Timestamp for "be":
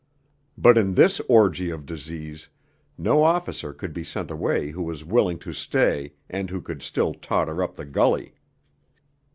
3.93-4.03